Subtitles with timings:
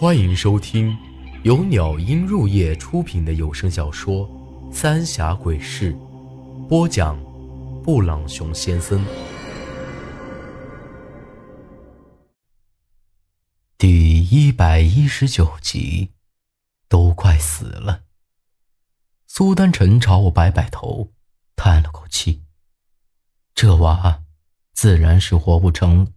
[0.00, 0.96] 欢迎收听
[1.44, 4.26] 由鸟音入夜出品的有声小说
[4.72, 5.92] 《三峡鬼事》，
[6.68, 7.22] 播讲：
[7.82, 9.04] 布朗熊先生。
[13.76, 16.12] 第一百一十九集，
[16.88, 18.04] 都快死了。
[19.26, 21.12] 苏丹臣朝我摆摆头，
[21.56, 22.44] 叹了口气
[23.54, 24.22] ：“这娃
[24.72, 26.14] 自然是活不成。”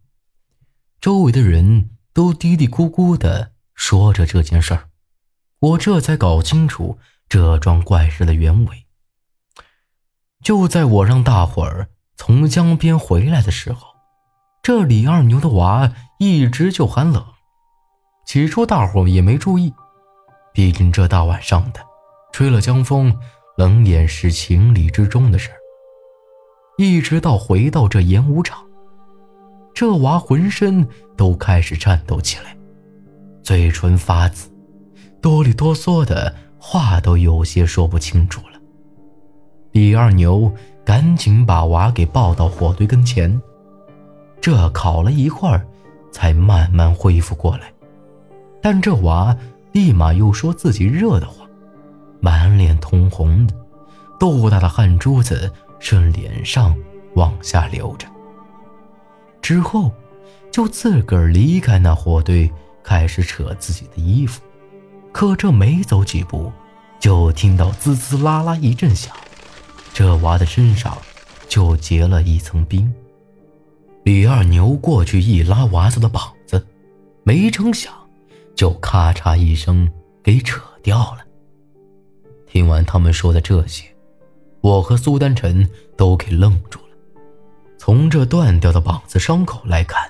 [1.02, 3.52] 周围的人都嘀嘀咕咕的。
[3.76, 4.90] 说着这件事儿，
[5.60, 8.86] 我这才搞清楚这桩怪事的原委。
[10.44, 13.88] 就在我让大伙儿从江边回来的时候，
[14.62, 17.26] 这李二牛的娃一直就喊冷。
[18.26, 19.74] 起初大伙儿也没注意，
[20.54, 21.82] 毕竟这大晚上的，
[22.32, 23.18] 吹了江风，
[23.58, 25.58] 冷眼是情理之中的事儿。
[26.78, 28.66] 一直到回到这演武场，
[29.74, 32.56] 这娃浑身都开始颤抖起来。
[33.44, 34.50] 嘴唇发紫，
[35.22, 38.60] 哆里哆嗦的话都有些说不清楚了。
[39.74, 40.50] 李二牛
[40.86, 43.42] 赶紧把娃给抱到火堆跟前，
[44.40, 45.66] 这烤了一会儿，
[46.10, 47.72] 才慢慢恢复过来。
[48.62, 49.36] 但这娃
[49.74, 51.46] 立马又说自己热得慌，
[52.22, 53.54] 满脸通红的，
[54.18, 56.74] 豆大的汗珠子顺脸上
[57.16, 58.08] 往下流着。
[59.42, 59.92] 之后，
[60.50, 62.50] 就自个儿离开那火堆。
[62.84, 64.42] 开始扯自己的衣服，
[65.12, 66.52] 可这没走几步，
[67.00, 69.16] 就听到滋滋啦啦一阵响，
[69.94, 70.98] 这娃的身上
[71.48, 72.94] 就结了一层冰。
[74.04, 76.68] 李二牛过去一拉娃子的膀子，
[77.24, 77.94] 没成想，
[78.54, 79.90] 就咔嚓一声
[80.22, 81.20] 给扯掉了。
[82.46, 83.86] 听完他们说的这些，
[84.62, 86.86] 我和苏丹臣都给愣住了。
[87.78, 90.10] 从这断掉的膀子伤口来看，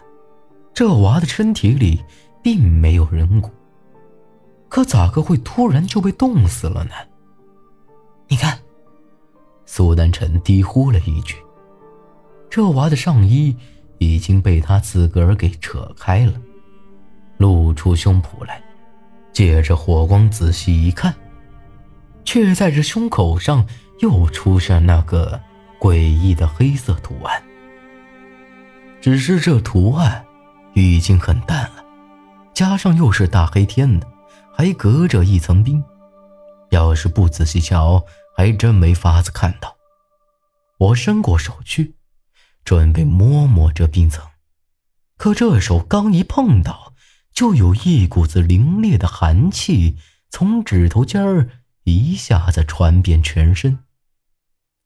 [0.73, 2.01] 这娃的身体里……
[2.43, 3.49] 并没有人骨，
[4.67, 6.91] 可咋个会突然就被冻死了呢？
[8.27, 8.59] 你看，
[9.65, 11.37] 苏丹臣低呼了一句
[12.51, 13.55] ：“这娃的上衣
[13.97, 16.33] 已经被他自个儿给扯开了，
[17.37, 18.61] 露出胸脯来。
[19.31, 21.11] 借着火光仔细一看，
[22.23, 23.65] 却在这胸口上
[23.99, 25.39] 又出现那个
[25.79, 27.41] 诡异的黑色图案。
[29.01, 30.23] 只是这图案
[30.73, 31.82] 已经很淡了。”
[32.53, 34.07] 加上又是大黑天的，
[34.55, 35.83] 还隔着一层冰，
[36.69, 38.05] 要是不仔细瞧，
[38.37, 39.75] 还真没法子看到。
[40.77, 41.95] 我伸过手去，
[42.63, 44.23] 准备摸摸这冰层，
[45.17, 46.93] 可这手刚一碰到，
[47.33, 49.97] 就有一股子凛冽的寒气
[50.29, 51.49] 从指头尖儿
[51.85, 53.79] 一下子传遍全身，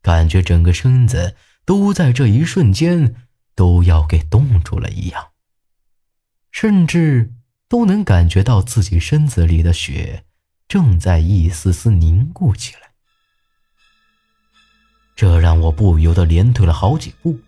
[0.02, 1.36] 感觉整个身子
[1.66, 5.32] 都在这一瞬间都要给冻住了一样，
[6.50, 7.34] 甚至。
[7.70, 10.24] 都能感觉到自己身子里的血
[10.68, 12.92] 正在一丝丝凝固起来，
[15.16, 17.40] 这让我不由得连退了好几步。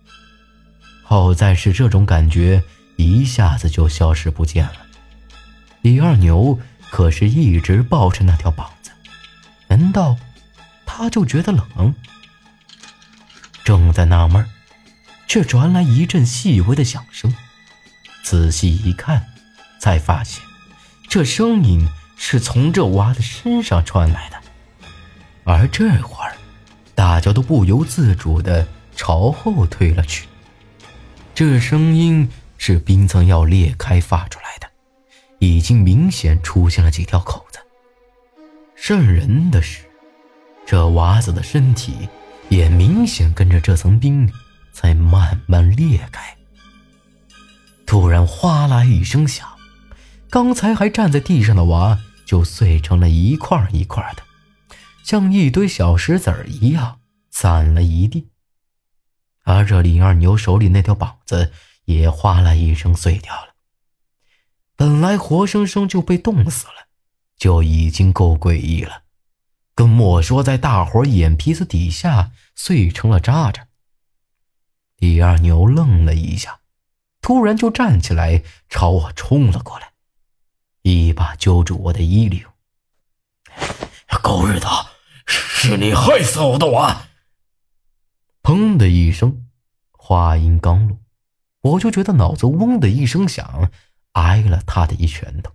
[1.02, 2.62] 好在是这种感觉
[2.96, 4.86] 一下子就消失不见了。
[5.82, 6.58] 李二牛
[6.90, 8.90] 可是一直抱着那条膀子，
[9.68, 10.16] 难道
[10.84, 11.94] 他就觉得冷？
[13.64, 14.46] 正在纳闷，
[15.26, 17.34] 却传来一阵细微的响声，
[18.22, 19.29] 仔细一看。
[19.80, 20.44] 才发现，
[21.08, 24.36] 这声音是从这娃的身上传来的，
[25.44, 26.36] 而这会儿，
[26.94, 30.28] 大家都不由自主的朝后退了去。
[31.34, 34.68] 这声音是冰层要裂开发出来的，
[35.38, 37.58] 已经明显出现了几条口子。
[38.76, 39.84] 瘆人的是，
[40.66, 42.08] 这娃子的身体
[42.50, 44.30] 也明显跟着这层冰
[44.72, 46.36] 在慢慢裂开。
[47.86, 49.48] 突然，哗啦一声响。
[50.30, 54.22] 刚才还站在地上的娃，就碎成了一块一块的，
[55.02, 57.00] 像一堆小石子儿一样
[57.32, 58.28] 散了一地。
[59.42, 61.52] 而这李二牛手里那条膀子
[61.86, 63.54] 也哗啦一声碎掉了。
[64.76, 66.86] 本来活生生就被冻死了，
[67.36, 69.02] 就已经够诡异了，
[69.74, 73.66] 更莫说在大伙眼皮子底下碎成了渣渣。
[74.98, 76.60] 李二牛愣了一下，
[77.20, 79.89] 突然就站起来朝我冲了过来。
[80.82, 82.42] 一把揪住我的衣领，
[84.22, 84.66] 狗日的，
[85.26, 87.02] 是你害死我的娃！
[88.42, 89.46] 砰的一声，
[89.92, 90.96] 话音刚落，
[91.60, 93.70] 我就觉得脑子嗡的一声响，
[94.12, 95.52] 挨了他的一拳头，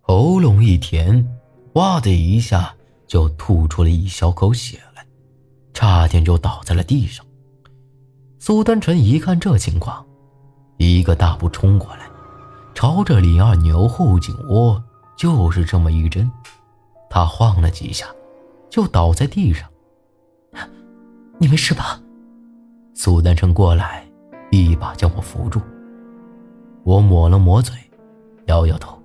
[0.00, 1.28] 喉咙一甜，
[1.74, 2.74] 哇的一下
[3.06, 5.06] 就吐出了一小口血来，
[5.74, 7.24] 差点就倒在了地上。
[8.38, 10.06] 苏丹臣一看这情况，
[10.78, 12.07] 一个大步冲过来。
[12.78, 14.80] 朝着李二牛后颈窝
[15.16, 16.30] 就是这么一针，
[17.10, 18.06] 他晃了几下，
[18.70, 19.68] 就倒在地上。
[21.38, 22.00] 你没事吧？
[22.94, 24.06] 苏丹成过来，
[24.52, 25.60] 一把将我扶住。
[26.84, 27.74] 我抹了抹嘴，
[28.46, 28.96] 摇摇头。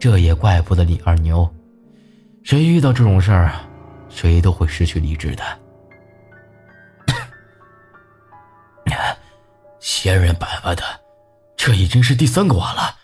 [0.00, 1.48] 这也怪不得李二牛，
[2.42, 3.52] 谁遇到这种事儿，
[4.08, 5.44] 谁都会失去理智的。
[9.78, 10.82] 仙人板板的，
[11.58, 12.94] 这已经是第三个娃了。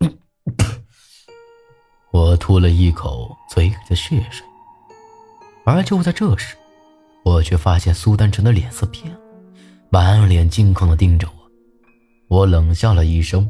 [2.12, 4.46] 我吐了一口嘴里的血水，
[5.64, 6.54] 而就在这时，
[7.24, 9.18] 我却发现苏丹成的脸色变了，
[9.90, 11.34] 满脸惊恐的盯着我。
[12.28, 13.48] 我冷笑了一声：“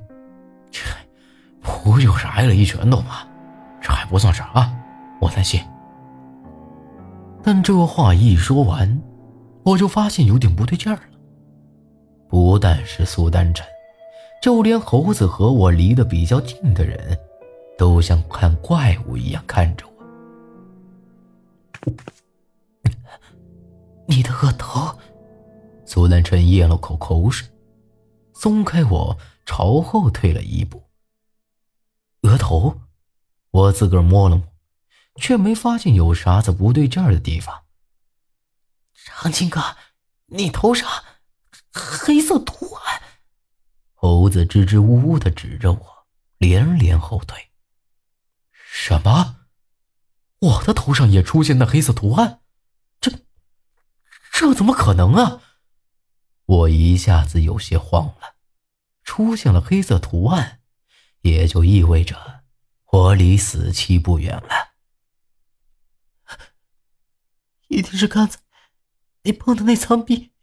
[0.70, 0.82] 这
[1.60, 3.26] 不就是挨了一拳头吗？
[3.80, 4.70] 这还不算啥，
[5.20, 5.60] 我担心。”
[7.42, 9.02] 但这话一说完，
[9.64, 11.02] 我就发现有点不对劲儿了。
[12.28, 13.66] 不但是苏丹晨，
[14.44, 17.18] 就连猴子和我离得比较近的人，
[17.78, 20.04] 都像看怪物一样看着我。
[24.06, 24.98] 你的额头，
[25.86, 27.48] 苏丹晨咽了口口水，
[28.34, 30.82] 松开我，朝后退了一步。
[32.20, 32.82] 额头，
[33.50, 34.44] 我自个儿摸了摸，
[35.16, 37.62] 却没发现有啥子不对劲儿的地方。
[38.92, 39.62] 长青哥，
[40.26, 40.86] 你头上
[41.72, 43.00] 黑色图案。
[44.04, 46.06] 猴子支支吾吾的指着我，
[46.36, 47.50] 连连后退。
[48.52, 49.46] 什么？
[50.40, 52.42] 我的头上也出现那黑色图案？
[53.00, 53.10] 这，
[54.30, 55.40] 这怎么可能啊？
[56.44, 58.36] 我一下子有些慌了。
[59.04, 60.60] 出现了黑色图案，
[61.22, 62.42] 也就意味着
[62.92, 64.74] 我离死期不远了。
[67.68, 68.38] 一定是刚才
[69.22, 70.34] 你碰的那苍壁。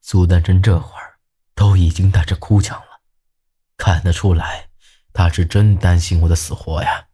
[0.00, 1.11] 苏丹真这会儿
[1.62, 3.02] 都已经带着哭腔了，
[3.76, 4.66] 看得出来，
[5.12, 7.06] 他是真担心我的死活呀。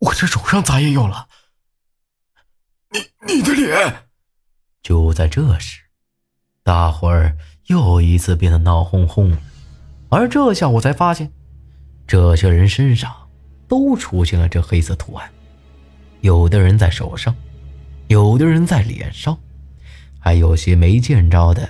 [0.00, 1.26] 我这手上咋也有了？
[2.90, 4.10] 你你的脸！
[4.82, 5.84] 就在这时，
[6.62, 7.34] 大伙儿
[7.68, 9.34] 又一次变得闹哄哄，
[10.10, 11.32] 而这下我才发现，
[12.06, 13.30] 这些人身上
[13.66, 15.32] 都出现了这黑色图案，
[16.20, 17.34] 有的人在手上，
[18.08, 19.38] 有的人在脸上，
[20.18, 21.66] 还有些没见着的，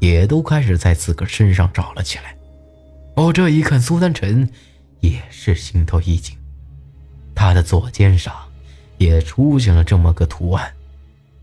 [0.00, 2.36] 也都开始在自个身上找了起来。
[3.16, 4.50] 哦这一看，苏丹晨
[5.00, 6.36] 也是心头一紧。
[7.34, 8.34] 他的左肩上
[8.98, 10.72] 也出现了这么个图案，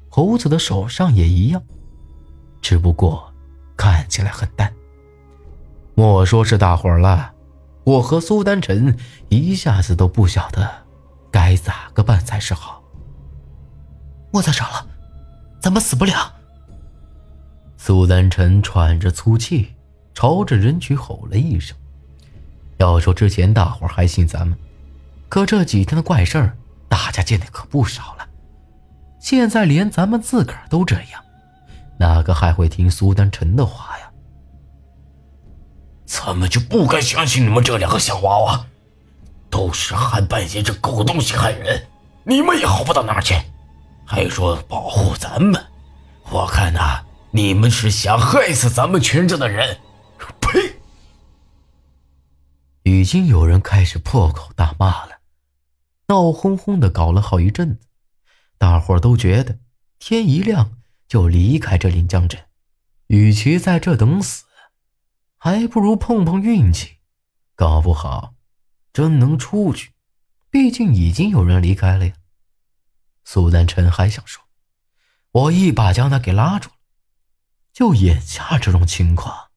[0.09, 1.61] 猴子的手上也一样，
[2.61, 3.33] 只不过
[3.75, 4.73] 看起来很淡。
[5.95, 7.33] 莫说是大伙儿了，
[7.83, 8.97] 我和苏丹晨
[9.29, 10.69] 一下子都不晓得
[11.29, 12.81] 该咋个办才是好。
[14.31, 14.87] 我咋找了？
[15.61, 16.33] 咱们死不了？
[17.83, 19.73] 苏丹晨喘着粗气，
[20.13, 21.75] 朝着人群吼了一声。
[22.77, 24.55] 要说之前大伙还信咱们。
[25.27, 26.55] 可这几天的怪事儿，
[26.87, 28.27] 大家见的可不少了。
[29.19, 31.23] 现在连咱们自个儿都这样，
[31.97, 34.11] 哪个还会听苏丹晨的话呀？
[36.05, 38.63] 咱们就不该相信你们这两个小娃娃，
[39.49, 41.87] 都是韩半仙这狗东西害人，
[42.25, 43.33] 你们也好不到哪儿去，
[44.05, 45.59] 还说保护咱们，
[46.29, 49.79] 我看呐，你们是想害死咱们全镇的人。
[50.39, 50.75] 呸！
[52.83, 55.21] 已经有人开始破口大骂了。
[56.07, 57.87] 闹哄哄的搞了好一阵子，
[58.57, 59.59] 大伙都觉得
[59.97, 62.47] 天一亮就离开这临江镇，
[63.07, 64.43] 与其在这等死，
[65.37, 66.97] 还不如碰碰运气，
[67.55, 68.33] 搞不好
[68.91, 69.91] 真能出去。
[70.49, 72.13] 毕竟已经有人离开了呀。
[73.23, 74.43] 苏丹辰还想说，
[75.31, 76.75] 我一把将他给拉住了。
[77.73, 79.49] 就眼下这种情况，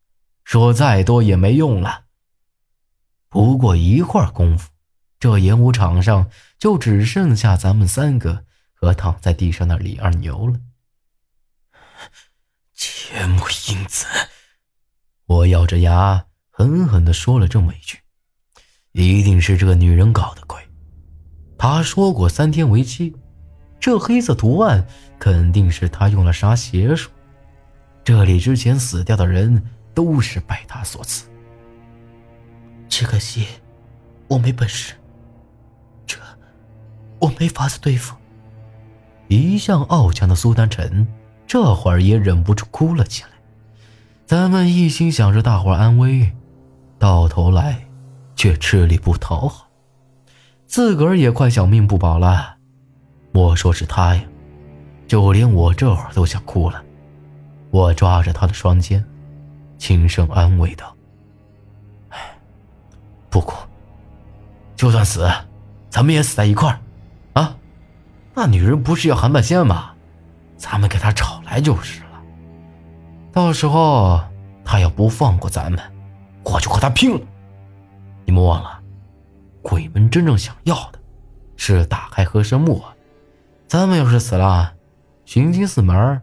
[0.45, 2.05] 说再多也没用了。
[3.29, 4.71] 不过一会儿功夫。
[5.21, 8.45] 这演武场上就只剩下咱们三个
[8.75, 10.61] 和躺在地上的李二牛了。
[12.77, 14.07] 铁木英子，
[15.25, 18.01] 我咬着牙狠狠地说了这么一句
[18.93, 20.61] ：“一定是这个女人搞的鬼。”
[21.57, 23.17] 她说过三天为期，
[23.81, 24.87] 这黑色图案
[25.19, 27.11] 肯定是她用了啥邪术。
[28.05, 29.63] 这里之前死掉的人
[29.95, 31.27] 都是拜他所赐。
[32.89, 33.47] 只可惜
[34.29, 34.95] 我没本事。
[36.07, 36.19] 这
[37.19, 38.15] 我没法子对付。
[39.29, 41.09] 一向傲强的苏丹臣，
[41.47, 43.31] 这会儿也忍不住哭了起来。
[44.27, 46.31] 咱们一心想着大伙安危，
[46.99, 47.87] 到头来
[48.37, 49.69] 却吃力不讨好，
[50.67, 52.57] 自个儿也快小命不保了。
[53.33, 54.23] 莫说是他呀，
[55.09, 56.84] 就连我这会儿都想哭了。
[57.75, 59.05] 我抓着他的双肩，
[59.79, 60.95] 轻声安慰道
[62.11, 62.39] ：“哎，
[63.29, 63.67] 不哭，
[64.77, 65.29] 就算死，
[65.91, 66.79] 咱们也死在一块儿，
[67.33, 67.57] 啊？
[68.33, 69.91] 那女人不是要韩半仙吗？
[70.57, 72.23] 咱们给她找来就是了。
[73.33, 74.21] 到时候
[74.65, 75.83] 她要不放过咱们，
[76.45, 77.21] 我就和她拼了。
[78.25, 78.81] 你们忘了，
[79.63, 81.01] 鬼门真正想要的，
[81.57, 82.81] 是打开和神木。
[83.67, 84.75] 咱们要是死了，
[85.25, 86.23] 寻金四门。